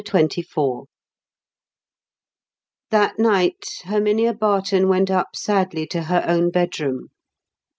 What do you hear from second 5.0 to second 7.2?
up sadly to her own bedroom.